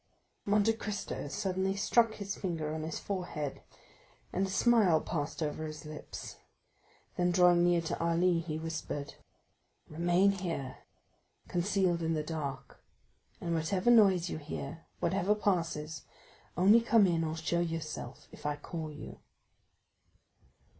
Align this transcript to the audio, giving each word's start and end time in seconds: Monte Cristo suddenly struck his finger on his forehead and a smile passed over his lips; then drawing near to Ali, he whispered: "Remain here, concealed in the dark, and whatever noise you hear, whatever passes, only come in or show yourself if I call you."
Monte 0.45 0.73
Cristo 0.73 1.27
suddenly 1.27 1.75
struck 1.75 2.15
his 2.15 2.33
finger 2.35 2.73
on 2.73 2.81
his 2.81 2.97
forehead 2.97 3.61
and 4.33 4.47
a 4.47 4.49
smile 4.49 4.99
passed 4.99 5.43
over 5.43 5.63
his 5.67 5.85
lips; 5.85 6.37
then 7.17 7.29
drawing 7.29 7.63
near 7.63 7.81
to 7.81 7.99
Ali, 8.03 8.39
he 8.39 8.57
whispered: 8.57 9.13
"Remain 9.87 10.31
here, 10.31 10.79
concealed 11.47 12.01
in 12.01 12.15
the 12.15 12.23
dark, 12.23 12.83
and 13.39 13.53
whatever 13.53 13.91
noise 13.91 14.27
you 14.27 14.39
hear, 14.39 14.87
whatever 14.99 15.35
passes, 15.35 16.01
only 16.57 16.81
come 16.81 17.05
in 17.05 17.23
or 17.23 17.37
show 17.37 17.59
yourself 17.59 18.27
if 18.31 18.43
I 18.43 18.55
call 18.55 18.91
you." 18.91 19.19